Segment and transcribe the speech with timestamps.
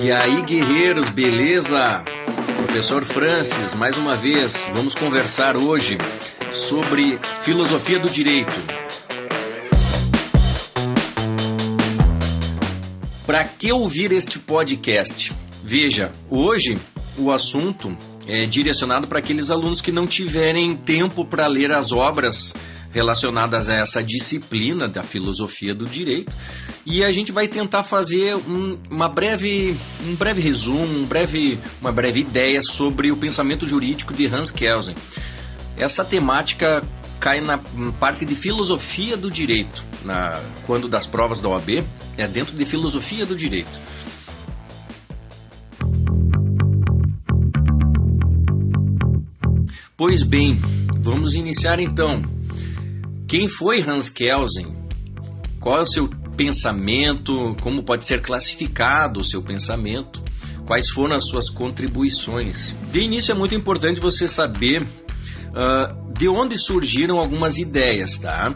[0.00, 2.04] E aí, guerreiros, beleza?
[2.56, 5.98] Professor Francis, mais uma vez, vamos conversar hoje
[6.52, 8.52] sobre filosofia do direito.
[13.26, 15.34] Para que ouvir este podcast?
[15.64, 16.78] Veja, hoje
[17.16, 22.54] o assunto é direcionado para aqueles alunos que não tiverem tempo para ler as obras
[22.92, 26.36] relacionadas a essa disciplina da filosofia do direito
[26.86, 29.76] e a gente vai tentar fazer um, uma breve,
[30.06, 34.94] um breve resumo, um breve, uma breve ideia sobre o pensamento jurídico de Hans Kelsen.
[35.76, 36.82] Essa temática
[37.20, 37.58] cai na
[37.98, 41.84] parte de filosofia do direito, na, quando das provas da OAB,
[42.16, 43.80] é dentro de filosofia do direito.
[49.96, 50.60] Pois bem,
[51.00, 52.37] vamos iniciar então.
[53.28, 54.72] Quem foi Hans Kelsen?
[55.60, 57.54] Qual é o seu pensamento?
[57.60, 60.24] Como pode ser classificado o seu pensamento?
[60.64, 62.74] Quais foram as suas contribuições?
[62.90, 68.54] De início é muito importante você saber uh, de onde surgiram algumas ideias, tá?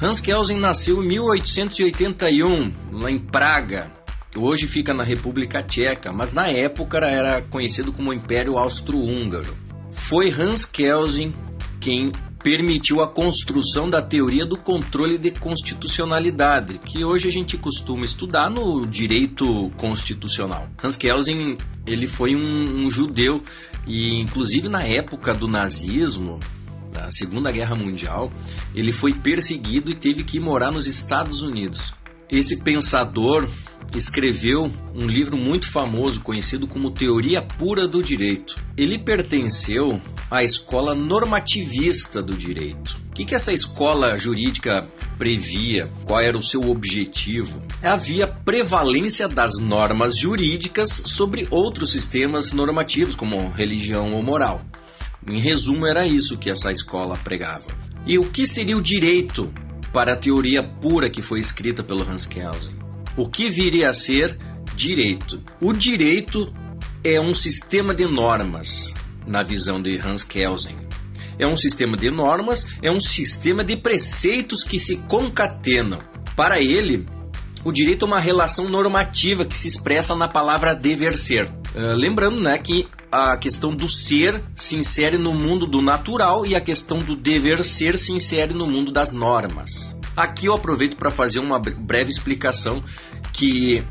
[0.00, 3.92] Hans Kelsen nasceu em 1881, lá em Praga.
[4.34, 9.54] Hoje fica na República Tcheca, mas na época era conhecido como Império Austro-Húngaro.
[9.92, 11.34] Foi Hans Kelsen
[11.78, 12.10] quem
[12.44, 18.50] permitiu a construção da teoria do controle de constitucionalidade, que hoje a gente costuma estudar
[18.50, 20.68] no direito constitucional.
[20.82, 23.42] Hans Kelsen ele foi um, um judeu
[23.86, 26.38] e, inclusive, na época do nazismo,
[26.92, 28.30] da Segunda Guerra Mundial,
[28.74, 31.94] ele foi perseguido e teve que morar nos Estados Unidos.
[32.30, 33.48] Esse pensador
[33.94, 38.56] escreveu um livro muito famoso conhecido como Teoria Pura do Direito.
[38.76, 42.98] Ele pertenceu à escola normativista do direito.
[43.10, 44.86] O que, que essa escola jurídica
[45.16, 45.88] previa?
[46.04, 47.62] Qual era o seu objetivo?
[47.82, 54.60] Havia prevalência das normas jurídicas sobre outros sistemas normativos, como religião ou moral.
[55.26, 57.68] Em resumo, era isso que essa escola pregava.
[58.04, 59.52] E o que seria o direito
[59.92, 62.83] para a teoria pura que foi escrita pelo Hans Kelsen?
[63.16, 64.36] O que viria a ser
[64.74, 65.40] direito?
[65.60, 66.52] O direito
[67.04, 68.92] é um sistema de normas,
[69.26, 70.76] na visão de Hans Kelsen.
[71.38, 76.00] É um sistema de normas, é um sistema de preceitos que se concatenam.
[76.36, 77.06] Para ele,
[77.64, 81.46] o direito é uma relação normativa que se expressa na palavra dever ser.
[81.74, 86.54] Uh, lembrando né, que a questão do ser se insere no mundo do natural e
[86.56, 89.93] a questão do dever ser se insere no mundo das normas.
[90.16, 92.82] Aqui eu aproveito para fazer uma breve explicação
[93.32, 93.84] que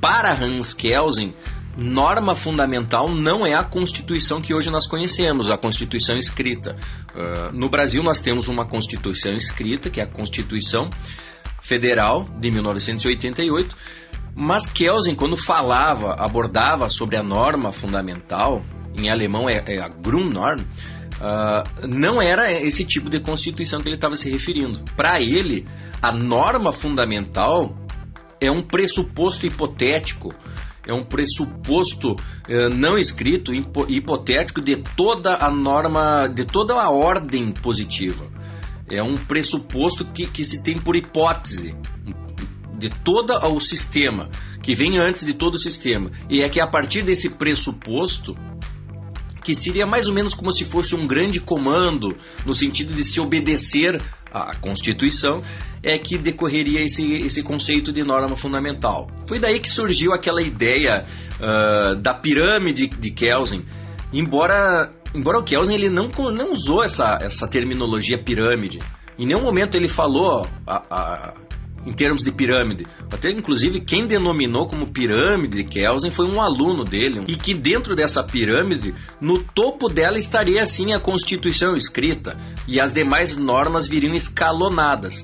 [0.00, 1.34] para Hans Kelsen
[1.76, 6.76] norma fundamental não é a Constituição que hoje nós conhecemos, a Constituição escrita.
[7.14, 10.88] Uh, no Brasil nós temos uma Constituição escrita, que é a Constituição
[11.60, 13.76] Federal de 1988,
[14.34, 18.64] mas Kelsen, quando falava, abordava sobre a norma fundamental,
[18.96, 20.62] em alemão é, é a Grundnorm,
[21.16, 24.82] Uh, não era esse tipo de constituição que ele estava se referindo.
[24.96, 25.66] Para ele,
[26.02, 27.76] a norma fundamental
[28.40, 30.34] é um pressuposto hipotético,
[30.86, 37.50] é um pressuposto uh, não escrito, hipotético de toda a norma, de toda a ordem
[37.50, 38.26] positiva.
[38.88, 41.74] É um pressuposto que, que se tem por hipótese
[42.78, 44.28] de todo o sistema,
[44.62, 46.10] que vem antes de todo o sistema.
[46.28, 48.36] E é que a partir desse pressuposto
[49.46, 53.20] que seria mais ou menos como se fosse um grande comando, no sentido de se
[53.20, 54.02] obedecer
[54.32, 55.40] à Constituição,
[55.84, 59.08] é que decorreria esse, esse conceito de norma fundamental.
[59.24, 61.06] Foi daí que surgiu aquela ideia
[61.38, 63.64] uh, da pirâmide de Kelsen,
[64.12, 68.80] embora, embora o Kelsen ele não, não usou essa, essa terminologia pirâmide.
[69.16, 71.34] Em nenhum momento ele falou a, a
[71.86, 72.86] em termos de pirâmide.
[73.10, 78.22] Até inclusive quem denominou como pirâmide Kelsen foi um aluno dele, e que dentro dessa
[78.22, 82.36] pirâmide, no topo dela estaria assim a Constituição escrita
[82.66, 85.22] e as demais normas viriam escalonadas.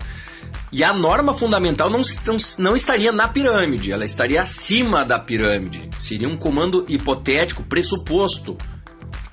[0.71, 5.91] E a norma fundamental não, não, não, estaria na pirâmide, ela estaria acima da pirâmide.
[5.99, 8.57] Seria um comando hipotético, pressuposto.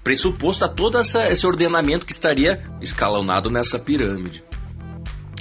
[0.03, 4.43] Pressuposto a todo essa, esse ordenamento que estaria escalonado nessa pirâmide.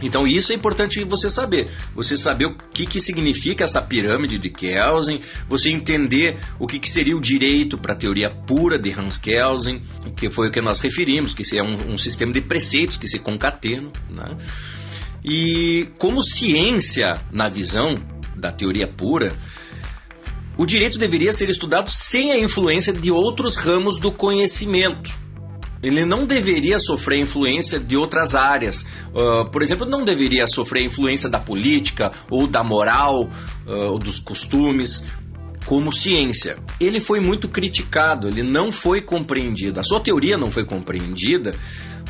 [0.03, 1.71] Então isso é importante você saber.
[1.95, 6.89] Você saber o que, que significa essa pirâmide de Kelsen, você entender o que, que
[6.89, 9.83] seria o direito para a teoria pura de Hans Kelsen,
[10.17, 13.19] que foi o que nós referimos, que é um, um sistema de preceitos que se
[13.19, 13.93] concatenam.
[14.09, 14.37] Né?
[15.25, 18.01] E como ciência, na visão
[18.37, 19.35] da teoria pura,
[20.56, 25.12] o direito deveria ser estudado sem a influência de outros ramos do conhecimento
[25.83, 28.87] ele não deveria sofrer influência de outras áreas.
[29.15, 33.31] Uh, por exemplo, não deveria sofrer influência da política ou da moral
[33.67, 35.05] uh, ou dos costumes.
[35.65, 36.57] como ciência.
[36.81, 39.79] Ele foi muito criticado, ele não foi compreendido.
[39.79, 41.55] A sua teoria não foi compreendida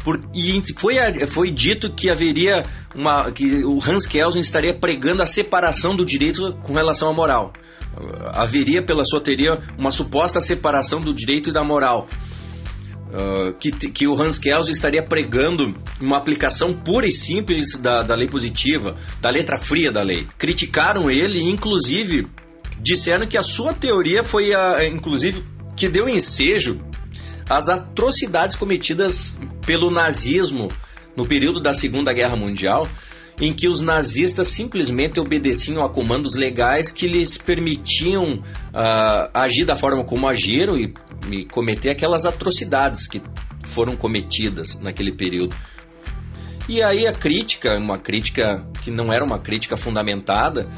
[0.04, 0.94] por, e foi,
[1.26, 6.56] foi dito que haveria uma que o Hans Kelsen estaria pregando a separação do direito
[6.62, 7.52] com relação à moral.
[8.32, 12.08] Haveria pela sua teoria uma suposta separação do direito e da moral.
[13.08, 18.14] Uh, que, que o Hans Kelsen estaria pregando uma aplicação pura e simples da, da
[18.14, 20.26] lei positiva, da letra fria da lei.
[20.36, 22.26] Criticaram ele inclusive,
[22.78, 25.42] disseram que a sua teoria foi, a, inclusive,
[25.74, 26.82] que deu ensejo
[27.48, 30.70] às atrocidades cometidas pelo nazismo
[31.16, 32.86] no período da Segunda Guerra Mundial,
[33.40, 39.76] em que os nazistas simplesmente obedeciam a comandos legais que lhes permitiam uh, agir da
[39.76, 40.92] forma como agiram e
[41.30, 43.20] e cometer aquelas atrocidades que
[43.64, 45.54] foram cometidas naquele período.
[46.68, 50.68] E aí a crítica, uma crítica que não era uma crítica fundamentada,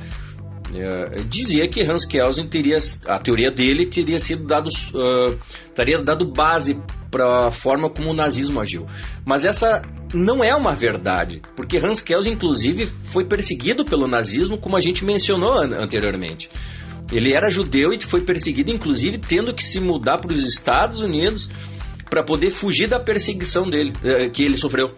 [0.72, 5.36] é, dizia que Hans Kelsen teria, a teoria dele teria sido dado, uh,
[5.74, 6.80] teria dado base
[7.10, 8.86] para a forma como o nazismo agiu.
[9.24, 14.76] Mas essa não é uma verdade, porque Hans Kelsen, inclusive, foi perseguido pelo nazismo, como
[14.76, 16.50] a gente mencionou anteriormente.
[17.12, 21.48] Ele era judeu e foi perseguido, inclusive tendo que se mudar para os Estados Unidos
[22.08, 24.94] para poder fugir da perseguição dele eh, que ele sofreu.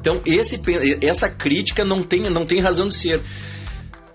[0.00, 0.60] Então esse,
[1.00, 3.20] essa crítica não tem, não tem razão de ser.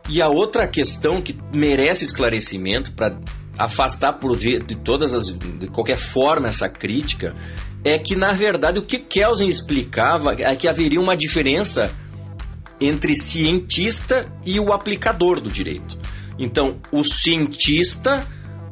[0.09, 3.17] E a outra questão que merece esclarecimento para
[3.57, 7.35] afastar por de todas as de qualquer forma essa crítica
[7.83, 11.91] é que na verdade o que Kelsen explicava é que haveria uma diferença
[12.79, 15.97] entre cientista e o aplicador do direito.
[16.37, 18.25] Então, o cientista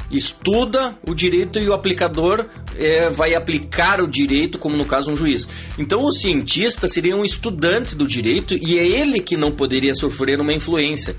[0.09, 5.15] estuda o direito e o aplicador é, vai aplicar o direito, como no caso um
[5.15, 5.47] juiz.
[5.77, 10.39] Então, o cientista seria um estudante do direito e é ele que não poderia sofrer
[10.39, 11.15] uma influência.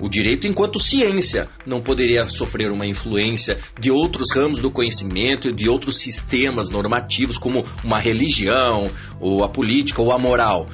[0.00, 5.68] O direito, enquanto ciência, não poderia sofrer uma influência de outros ramos do conhecimento, de
[5.68, 10.68] outros sistemas normativos, como uma religião, ou a política, ou a moral.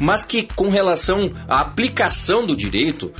[0.00, 3.12] Mas que, com relação à aplicação do direito,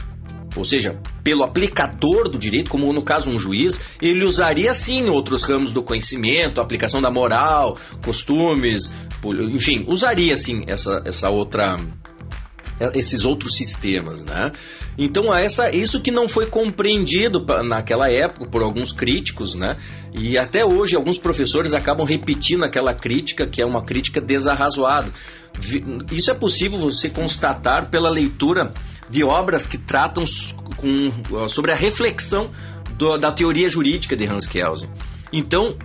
[0.57, 5.43] ou seja, pelo aplicador do direito, como no caso um juiz, ele usaria sim outros
[5.43, 8.91] ramos do conhecimento, aplicação da moral, costumes,
[9.53, 11.77] enfim, usaria sim essa, essa outra
[12.95, 14.53] esses outros sistemas, né?
[14.99, 19.77] Então essa isso que não foi compreendido naquela época por alguns críticos, né?
[20.13, 25.11] E até hoje alguns professores acabam repetindo aquela crítica que é uma crítica desarrazoada.
[26.13, 28.73] Isso é possível você constatar pela leitura
[29.09, 30.25] de obras que tratam
[30.77, 32.51] com, sobre a reflexão
[32.99, 34.89] do, da teoria jurídica de Hans Kelsen.
[35.33, 35.77] Então,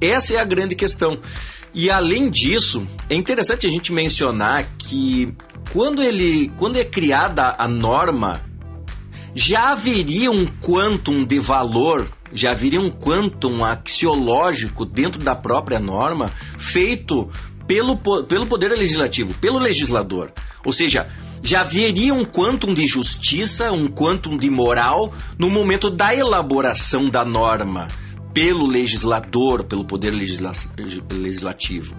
[0.00, 1.18] essa é a grande questão.
[1.72, 5.34] E além disso, é interessante a gente mencionar que
[5.72, 8.40] quando ele, quando é criada a norma,
[9.34, 16.30] já haveria um quantum de valor, já haveria um quantum axiológico dentro da própria norma
[16.56, 17.28] feito
[17.66, 20.32] pelo, pelo poder legislativo, pelo legislador.
[20.64, 21.08] Ou seja,
[21.42, 27.24] já haveria um quantum de justiça, um quantum de moral no momento da elaboração da
[27.24, 27.88] norma
[28.32, 30.52] pelo legislador, pelo poder legisla
[31.10, 31.96] legislativo.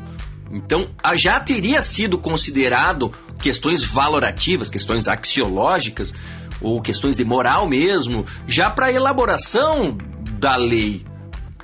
[0.51, 6.13] Então, já teria sido considerado questões valorativas, questões axiológicas
[6.61, 9.97] ou questões de moral mesmo, já para elaboração
[10.39, 11.05] da lei.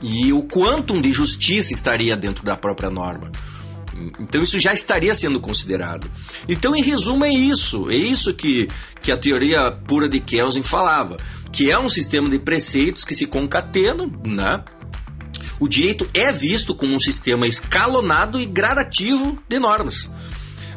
[0.01, 3.31] E o quantum de justiça estaria dentro da própria norma.
[4.19, 6.09] Então isso já estaria sendo considerado.
[6.47, 7.89] Então, em resumo, é isso.
[7.89, 8.67] É isso que,
[9.01, 11.17] que a teoria pura de Kelsen falava.
[11.51, 14.63] Que é um sistema de preceitos que se concatenam, né?
[15.61, 20.09] O direito é visto como um sistema escalonado e gradativo de normas.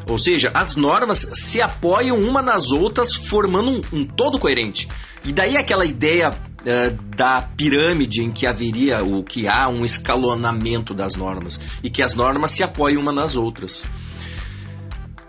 [0.06, 4.86] Ou seja, as normas se apoiam uma nas outras, formando um, um todo coerente.
[5.24, 10.92] E daí aquela ideia uh, da pirâmide em que haveria o que há um escalonamento
[10.92, 13.86] das normas e que as normas se apoiam uma nas outras.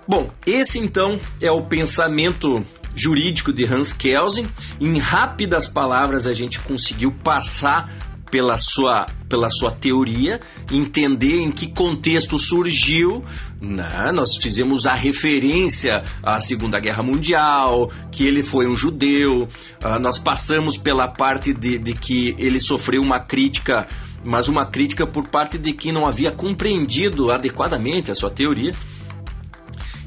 [0.06, 2.62] Bom, esse então é o pensamento
[2.94, 4.50] jurídico de Hans Kelsen.
[4.82, 7.90] Em rápidas palavras, a gente conseguiu passar
[8.30, 10.40] pela sua, pela sua teoria,
[10.72, 13.24] entender em que contexto surgiu.
[13.62, 14.12] Né?
[14.14, 19.48] Nós fizemos a referência à Segunda Guerra Mundial, que ele foi um judeu,
[19.84, 23.88] uh, nós passamos pela parte de, de que ele sofreu uma crítica,
[24.24, 28.74] mas uma crítica por parte de quem não havia compreendido adequadamente a sua teoria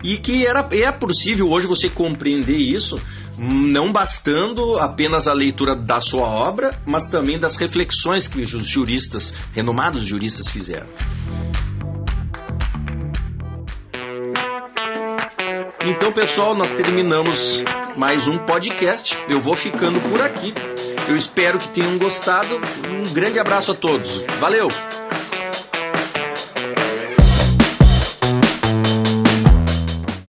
[0.02, 3.00] e que era, é possível hoje você compreender isso
[3.38, 9.32] não bastando apenas a leitura da sua obra, mas também das reflexões que os juristas,
[9.54, 10.86] renomados juristas, fizeram.
[15.84, 17.64] Então, pessoal, nós terminamos
[17.96, 19.16] mais um podcast.
[19.28, 20.52] Eu vou ficando por aqui.
[21.08, 22.60] Eu espero que tenham gostado.
[22.90, 24.22] Um grande abraço a todos.
[24.38, 24.68] Valeu!